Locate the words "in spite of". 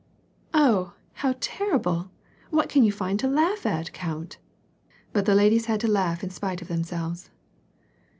6.23-6.67